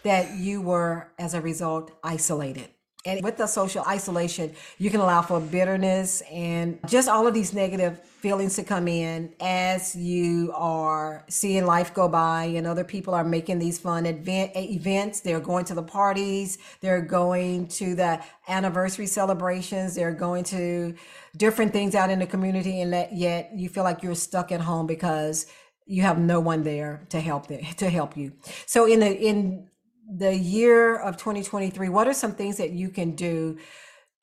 that 0.06 0.38
you 0.38 0.62
were, 0.62 1.12
as 1.18 1.34
a 1.34 1.42
result, 1.42 1.92
isolated. 2.04 2.70
And 3.08 3.24
with 3.24 3.38
the 3.38 3.46
social 3.48 3.84
isolation, 3.86 4.56
you 4.80 4.90
can 4.90 5.00
allow 5.00 5.22
for 5.22 5.40
bitterness 5.40 6.22
and 6.32 6.80
just 6.88 7.08
all 7.08 7.28
of 7.28 7.34
these 7.34 7.54
negative 7.54 8.04
feelings 8.04 8.56
to 8.56 8.64
come 8.64 8.88
in 8.88 9.34
as 9.40 9.96
you 9.96 10.52
are 10.56 11.24
seeing 11.30 11.66
life 11.66 11.94
go 11.94 12.08
by 12.08 12.46
and 12.46 12.66
other 12.66 12.84
people 12.84 13.14
are 13.14 13.24
making 13.24 13.60
these 13.60 13.78
fun 13.78 14.08
event, 14.08 14.52
events. 14.56 15.20
They're 15.22 15.40
going 15.40 15.66
to 15.66 15.76
the 15.76 15.84
parties, 15.84 16.58
they're 16.82 17.02
going 17.02 17.68
to 17.68 17.94
the 17.94 18.24
anniversary 18.48 19.06
celebrations, 19.08 19.94
they're 19.94 20.12
going 20.12 20.44
to 20.46 20.96
different 21.38 21.74
things 21.74 21.94
out 21.94 22.10
in 22.10 22.20
the 22.20 22.28
community, 22.28 22.82
and 22.82 22.92
yet 23.12 23.52
you 23.54 23.70
feel 23.70 23.84
like 23.84 24.02
you're 24.02 24.16
stuck 24.16 24.52
at 24.52 24.62
home 24.62 24.88
because 24.88 25.46
you 25.86 26.02
have 26.02 26.18
no 26.18 26.40
one 26.40 26.64
there 26.64 27.06
to 27.10 27.20
help 27.20 27.48
them, 27.48 27.64
to 27.78 27.90
help 27.90 28.18
you. 28.18 28.34
So 28.66 28.88
in 28.88 29.00
the 29.02 29.16
in 29.16 29.68
the 30.14 30.36
year 30.36 30.98
of 30.98 31.18
2023, 31.18 31.90
what 31.90 32.08
are 32.08 32.14
some 32.14 32.34
things 32.34 32.58
that 32.58 32.72
you 32.72 32.90
can 32.90 33.16
do 33.16 33.58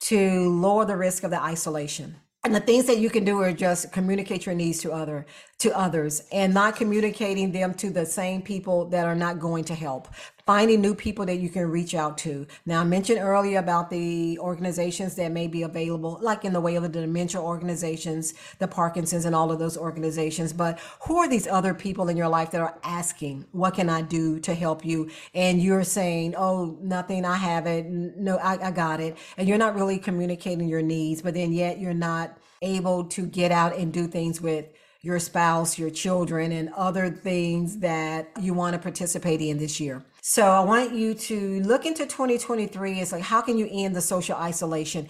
to 0.01 0.49
lower 0.49 0.85
the 0.85 0.95
risk 0.95 1.23
of 1.23 1.31
the 1.31 1.41
isolation? 1.41 2.15
And 2.45 2.53
the 2.53 2.59
things 2.59 2.85
that 2.87 2.97
you 2.97 3.09
can 3.09 3.23
do 3.23 3.39
are 3.39 3.53
just 3.53 3.93
communicate 3.93 4.45
your 4.45 4.53
needs 4.53 4.81
to 4.81 4.91
other 4.91 5.25
to 5.59 5.77
others 5.77 6.23
and 6.31 6.53
not 6.53 6.75
communicating 6.75 7.53
them 7.53 7.73
to 7.75 7.89
the 7.89 8.05
same 8.05 8.41
people 8.41 8.89
that 8.89 9.05
are 9.05 9.15
not 9.15 9.39
going 9.39 9.63
to 9.65 9.75
help 9.75 10.09
finding 10.45 10.81
new 10.81 10.93
people 10.93 11.25
that 11.25 11.37
you 11.37 11.49
can 11.49 11.69
reach 11.69 11.95
out 11.95 12.17
to. 12.17 12.45
Now, 12.65 12.81
I 12.81 12.83
mentioned 12.83 13.19
earlier 13.19 13.59
about 13.59 13.89
the 13.89 14.37
organizations 14.39 15.15
that 15.15 15.31
may 15.31 15.47
be 15.47 15.63
available, 15.63 16.19
like 16.21 16.43
in 16.43 16.53
the 16.53 16.59
way 16.59 16.75
of 16.75 16.83
the 16.83 16.89
dementia 16.89 17.41
organizations, 17.41 18.33
the 18.59 18.67
Parkinson's, 18.67 19.25
and 19.25 19.35
all 19.35 19.51
of 19.51 19.59
those 19.59 19.77
organizations. 19.77 20.51
But 20.51 20.79
who 21.01 21.17
are 21.17 21.29
these 21.29 21.47
other 21.47 21.73
people 21.73 22.09
in 22.09 22.17
your 22.17 22.27
life 22.27 22.51
that 22.51 22.61
are 22.61 22.77
asking, 22.83 23.45
What 23.51 23.75
can 23.75 23.89
I 23.89 24.01
do 24.01 24.39
to 24.41 24.53
help 24.53 24.85
you? 24.85 25.09
And 25.33 25.61
you're 25.61 25.83
saying, 25.83 26.35
Oh, 26.35 26.77
nothing, 26.81 27.25
I 27.25 27.35
have 27.35 27.65
it. 27.65 27.85
No, 27.85 28.37
I, 28.37 28.67
I 28.67 28.71
got 28.71 28.99
it. 28.99 29.17
And 29.37 29.47
you're 29.47 29.57
not 29.57 29.75
really 29.75 29.97
communicating 29.97 30.67
your 30.67 30.81
needs, 30.81 31.21
but 31.21 31.33
then 31.33 31.53
yet 31.53 31.79
you're 31.79 31.93
not 31.93 32.37
able 32.61 33.05
to 33.05 33.25
get 33.25 33.51
out 33.51 33.75
and 33.77 33.93
do 33.93 34.07
things 34.07 34.41
with 34.41 34.65
your 35.01 35.19
spouse, 35.19 35.77
your 35.77 35.89
children, 35.89 36.51
and 36.53 36.69
other 36.75 37.09
things 37.09 37.79
that 37.79 38.31
you 38.41 38.53
want 38.53 38.73
to 38.73 38.79
participate 38.79 39.41
in 39.41 39.57
this 39.57 39.79
year. 39.79 40.03
So 40.25 40.45
I 40.45 40.61
want 40.61 40.93
you 40.93 41.15
to 41.15 41.59
look 41.63 41.85
into 41.85 42.05
2023. 42.05 43.01
It's 43.01 43.11
like, 43.11 43.23
how 43.23 43.41
can 43.41 43.57
you 43.57 43.67
end 43.69 43.93
the 43.93 43.99
social 43.99 44.37
isolation? 44.37 45.09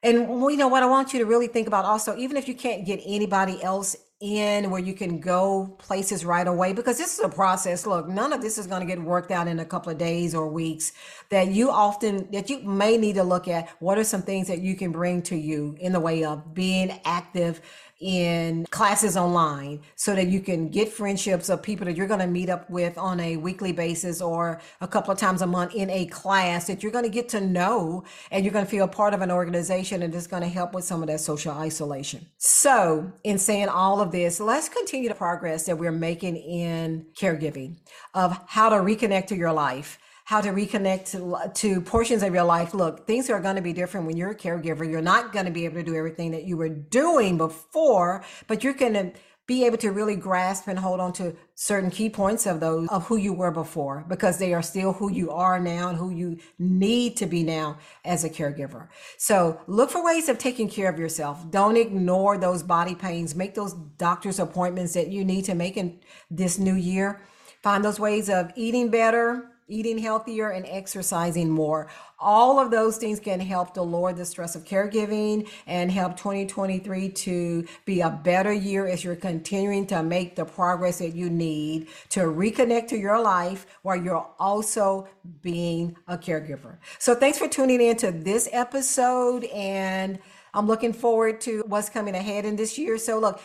And 0.00 0.16
you 0.16 0.56
know 0.56 0.68
what 0.68 0.84
I 0.84 0.86
want 0.86 1.12
you 1.12 1.18
to 1.18 1.24
really 1.24 1.48
think 1.48 1.66
about 1.66 1.84
also, 1.84 2.16
even 2.16 2.36
if 2.36 2.46
you 2.46 2.54
can't 2.54 2.86
get 2.86 3.00
anybody 3.04 3.60
else 3.64 3.96
in 4.20 4.70
where 4.70 4.80
you 4.80 4.94
can 4.94 5.20
go 5.20 5.76
places 5.78 6.24
right 6.24 6.46
away, 6.46 6.72
because 6.72 6.98
this 6.98 7.18
is 7.18 7.24
a 7.24 7.28
process. 7.28 7.86
Look, 7.86 8.08
none 8.08 8.32
of 8.32 8.40
this 8.40 8.58
is 8.58 8.66
going 8.66 8.80
to 8.80 8.86
get 8.86 9.02
worked 9.02 9.30
out 9.30 9.48
in 9.48 9.58
a 9.58 9.64
couple 9.64 9.92
of 9.92 9.98
days 9.98 10.34
or 10.34 10.48
weeks. 10.48 10.92
That 11.30 11.48
you 11.48 11.70
often, 11.70 12.30
that 12.32 12.48
you 12.48 12.60
may 12.62 12.96
need 12.96 13.16
to 13.16 13.24
look 13.24 13.48
at 13.48 13.68
what 13.80 13.98
are 13.98 14.04
some 14.04 14.22
things 14.22 14.48
that 14.48 14.60
you 14.60 14.76
can 14.76 14.92
bring 14.92 15.22
to 15.22 15.36
you 15.36 15.76
in 15.80 15.92
the 15.92 16.00
way 16.00 16.24
of 16.24 16.54
being 16.54 17.00
active 17.04 17.60
in 18.00 18.66
classes 18.66 19.16
online 19.16 19.80
so 19.94 20.14
that 20.14 20.26
you 20.26 20.40
can 20.40 20.68
get 20.68 20.88
friendships 20.88 21.48
of 21.48 21.62
people 21.62 21.86
that 21.86 21.96
you're 21.96 22.06
going 22.06 22.20
to 22.20 22.26
meet 22.26 22.50
up 22.50 22.68
with 22.68 22.98
on 22.98 23.18
a 23.20 23.36
weekly 23.36 23.72
basis 23.72 24.20
or 24.20 24.60
a 24.80 24.88
couple 24.88 25.12
of 25.12 25.18
times 25.18 25.42
a 25.42 25.46
month 25.46 25.74
in 25.74 25.88
a 25.90 26.04
class 26.06 26.66
that 26.66 26.82
you're 26.82 26.92
going 26.92 27.04
to 27.04 27.10
get 27.10 27.28
to 27.30 27.40
know 27.40 28.04
and 28.30 28.44
you're 28.44 28.52
going 28.52 28.64
to 28.64 28.70
feel 28.70 28.86
part 28.88 29.14
of 29.14 29.22
an 29.22 29.30
organization 29.30 30.02
and 30.02 30.14
it's 30.14 30.26
going 30.26 30.42
to 30.42 30.48
help 30.48 30.74
with 30.74 30.84
some 30.84 31.02
of 31.02 31.08
that 31.08 31.20
social 31.20 31.52
isolation. 31.52 32.26
So, 32.36 33.10
in 33.22 33.38
saying 33.38 33.68
all 33.68 34.00
of 34.00 34.03
this, 34.06 34.40
let's 34.40 34.68
continue 34.68 35.08
the 35.08 35.14
progress 35.14 35.66
that 35.66 35.78
we're 35.78 35.92
making 35.92 36.36
in 36.36 37.06
caregiving 37.14 37.76
of 38.14 38.38
how 38.46 38.68
to 38.68 38.76
reconnect 38.76 39.26
to 39.28 39.36
your 39.36 39.52
life 39.52 39.98
how 40.24 40.40
to 40.40 40.48
reconnect 40.48 41.10
to, 41.10 41.52
to 41.52 41.80
portions 41.82 42.22
of 42.22 42.32
your 42.32 42.44
life. 42.44 42.72
Look, 42.72 43.06
things 43.06 43.28
are 43.28 43.40
going 43.40 43.56
to 43.56 43.62
be 43.62 43.74
different 43.74 44.06
when 44.06 44.16
you're 44.16 44.30
a 44.30 44.34
caregiver. 44.34 44.90
You're 44.90 45.02
not 45.02 45.32
going 45.32 45.44
to 45.44 45.52
be 45.52 45.66
able 45.66 45.76
to 45.76 45.82
do 45.82 45.94
everything 45.94 46.30
that 46.30 46.44
you 46.44 46.56
were 46.56 46.70
doing 46.70 47.36
before, 47.36 48.24
but 48.46 48.64
you're 48.64 48.72
going 48.72 48.94
to 48.94 49.12
be 49.46 49.66
able 49.66 49.76
to 49.76 49.92
really 49.92 50.16
grasp 50.16 50.68
and 50.68 50.78
hold 50.78 51.00
on 51.00 51.12
to 51.12 51.36
certain 51.54 51.90
key 51.90 52.08
points 52.08 52.46
of 52.46 52.60
those 52.60 52.88
of 52.88 53.06
who 53.06 53.16
you 53.16 53.32
were 53.32 53.50
before 53.50 54.04
because 54.08 54.38
they 54.38 54.54
are 54.54 54.62
still 54.62 54.94
who 54.94 55.10
you 55.10 55.30
are 55.30 55.60
now 55.60 55.88
and 55.88 55.98
who 55.98 56.10
you 56.10 56.38
need 56.58 57.16
to 57.16 57.26
be 57.26 57.42
now 57.42 57.76
as 58.04 58.24
a 58.24 58.30
caregiver. 58.30 58.88
So 59.18 59.60
look 59.66 59.90
for 59.90 60.02
ways 60.02 60.30
of 60.30 60.38
taking 60.38 60.68
care 60.68 60.90
of 60.90 60.98
yourself. 60.98 61.50
Don't 61.50 61.76
ignore 61.76 62.38
those 62.38 62.62
body 62.62 62.94
pains. 62.94 63.34
Make 63.34 63.54
those 63.54 63.74
doctor's 63.74 64.38
appointments 64.38 64.94
that 64.94 65.08
you 65.08 65.24
need 65.24 65.44
to 65.44 65.54
make 65.54 65.76
in 65.76 66.00
this 66.30 66.58
new 66.58 66.74
year. 66.74 67.20
Find 67.62 67.84
those 67.84 68.00
ways 68.00 68.28
of 68.28 68.50
eating 68.56 68.90
better, 68.90 69.50
eating 69.68 69.98
healthier 69.98 70.50
and 70.50 70.66
exercising 70.66 71.48
more. 71.48 71.88
All 72.18 72.58
of 72.58 72.70
those 72.70 72.96
things 72.96 73.20
can 73.20 73.40
help 73.40 73.74
to 73.74 73.82
lower 73.82 74.12
the 74.12 74.24
stress 74.24 74.54
of 74.54 74.64
caregiving 74.64 75.48
and 75.66 75.90
help 75.90 76.16
2023 76.16 77.08
to 77.10 77.66
be 77.84 78.00
a 78.00 78.10
better 78.10 78.52
year 78.52 78.86
as 78.86 79.04
you're 79.04 79.16
continuing 79.16 79.86
to 79.86 80.02
make 80.02 80.36
the 80.36 80.44
progress 80.44 80.98
that 80.98 81.14
you 81.14 81.30
need 81.30 81.88
to 82.10 82.20
reconnect 82.20 82.88
to 82.88 82.98
your 82.98 83.20
life 83.20 83.66
while 83.82 83.96
you're 83.96 84.26
also 84.38 85.08
being 85.42 85.96
a 86.08 86.16
caregiver. 86.16 86.78
So 86.98 87.14
thanks 87.14 87.38
for 87.38 87.48
tuning 87.48 87.80
in 87.80 87.96
to 87.98 88.12
this 88.12 88.48
episode 88.52 89.44
and 89.44 90.18
I'm 90.54 90.66
looking 90.66 90.92
forward 90.92 91.40
to 91.42 91.64
what's 91.66 91.88
coming 91.88 92.14
ahead 92.14 92.44
in 92.44 92.54
this 92.56 92.78
year. 92.78 92.96
So 92.96 93.18
look, 93.18 93.40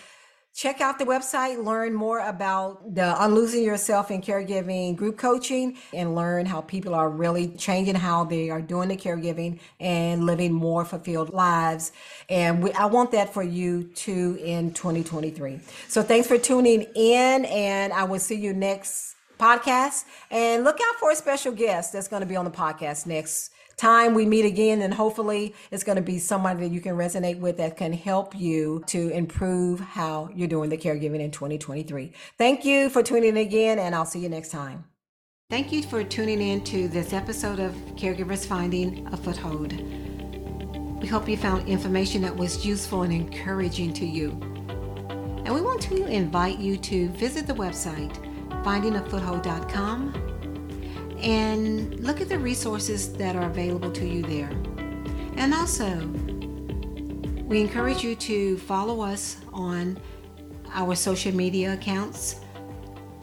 check 0.56 0.82
out 0.82 1.00
the 1.00 1.06
website, 1.06 1.64
learn 1.64 1.94
more 1.94 2.20
about 2.20 2.96
the 2.96 3.16
Unlosing 3.24 3.64
Yourself 3.64 4.12
in 4.12 4.22
Caregiving 4.22 4.96
group 4.96 5.18
coaching, 5.18 5.78
and 5.94 6.16
learn 6.16 6.46
how 6.46 6.62
people 6.62 6.94
are 6.94 7.10
really 7.10 7.50
changing 7.50 7.96
how 7.96 8.24
they 8.26 8.50
are 8.50 8.62
doing 8.62 8.90
the 8.90 8.98
caregiving 8.98 9.60
and 9.80 10.26
living 10.26 10.52
more 10.54 10.86
fulfilled 10.86 11.32
lives. 11.32 11.92
And 12.30 12.64
we, 12.64 12.72
I 12.74 12.86
want 12.86 13.12
that 13.12 13.34
for 13.34 13.44
you 13.44 13.84
too 13.96 14.38
in 14.44 14.74
2023. 14.74 15.60
So 15.88 16.02
thanks 16.02 16.28
for 16.28 16.38
tuning 16.38 16.84
in, 16.96 17.46
and 17.46 17.94
I 17.94 18.04
will 18.04 18.20
see 18.20 18.36
you 18.36 18.54
next 18.54 19.16
podcast. 19.40 20.04
And 20.30 20.64
look 20.64 20.78
out 20.86 20.96
for 21.00 21.12
a 21.12 21.16
special 21.16 21.54
guest 21.54 21.94
that's 21.94 22.08
going 22.08 22.22
to 22.22 22.28
be 22.28 22.36
on 22.36 22.46
the 22.46 22.52
podcast 22.52 23.06
next 23.06 23.52
time 23.80 24.14
we 24.14 24.26
meet 24.26 24.46
again 24.46 24.82
and 24.82 24.94
hopefully 24.94 25.56
it's 25.72 25.84
going 25.84 25.96
to 25.96 26.02
be 26.02 26.20
somebody 26.20 26.60
that 26.60 26.74
you 26.74 26.82
can 26.82 26.96
resonate 26.96 27.40
with 27.40 27.58
that 27.58 27.78
can 27.78 27.94
help 27.94 28.36
you 28.36 28.84
to 28.88 29.10
improve 29.10 29.80
how 29.80 30.30
you're 30.36 30.50
doing 30.50 30.70
the 30.70 30.78
caregiving 30.78 31.22
in 31.22 31.32
2023. 31.32 32.12
Thank 32.38 32.66
you 32.66 32.90
for 32.90 33.02
tuning 33.02 33.30
in 33.30 33.38
again 33.38 33.80
and 33.80 33.96
I'll 33.96 34.06
see 34.06 34.20
you 34.20 34.30
next 34.30 34.50
time. 34.50 34.84
Thank 35.50 35.72
you 35.72 35.82
for 35.82 36.04
tuning 36.04 36.42
in 36.42 36.64
to 36.66 36.88
this 36.90 37.14
episode 37.14 37.60
of 37.60 37.74
Caregivers 37.96 38.46
Finding 38.46 39.08
a 39.08 39.18
Foothold. 39.18 39.74
We 41.02 41.08
hope 41.08 41.30
you 41.30 41.38
found 41.38 41.68
information 41.68 42.22
that 42.24 42.36
was 42.36 42.66
useful 42.66 43.04
and 43.04 43.14
encouraging 43.14 43.94
to 43.94 44.06
you. 44.06 44.32
And 45.46 45.56
we 45.56 45.62
want 45.62 45.82
to 45.84 46.06
invite 46.06 46.60
you 46.60 46.78
to 46.78 47.10
visit 47.10 47.48
the 47.48 47.54
website 47.54 48.14
findingafoothold.com 48.64 50.29
and 51.22 52.00
look 52.00 52.22
at 52.22 52.30
the 52.30 52.40
resources 52.40 53.14
that 53.14 53.36
are 53.36 53.46
available 53.50 53.92
to 53.92 54.06
you 54.06 54.22
there. 54.24 54.50
And 55.36 55.54
also, 55.54 56.08
we 57.46 57.62
encourage 57.62 58.04
you 58.04 58.16
to 58.16 58.58
follow 58.60 59.02
us 59.02 59.38
on 59.52 60.00
our 60.74 60.96
social 60.96 61.34
media 61.34 61.74
accounts, 61.74 62.42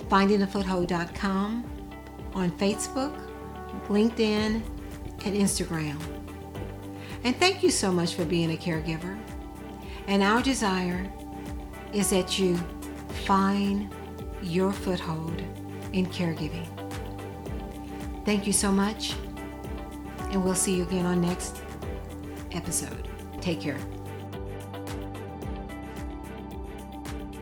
findingafoothold.com, 0.08 1.64
on 2.34 2.50
Facebook, 2.52 3.18
LinkedIn, 3.88 4.62
and 5.24 5.36
Instagram. 5.36 5.98
And 7.24 7.36
thank 7.36 7.62
you 7.62 7.70
so 7.70 7.90
much 7.90 8.14
for 8.14 8.24
being 8.24 8.52
a 8.52 8.56
caregiver. 8.56 9.18
And 10.06 10.22
our 10.22 10.42
desire 10.42 11.10
is 11.92 12.10
that 12.10 12.38
you 12.38 12.56
find 13.24 13.92
your 14.42 14.72
foothold 14.72 15.42
in 15.92 16.06
caregiving. 16.06 16.75
Thank 18.26 18.44
you 18.44 18.52
so 18.52 18.72
much, 18.72 19.14
and 20.32 20.42
we'll 20.44 20.56
see 20.56 20.74
you 20.74 20.82
again 20.82 21.06
on 21.06 21.20
next 21.20 21.62
episode. 22.50 23.08
Take 23.40 23.60
care. 23.60 23.78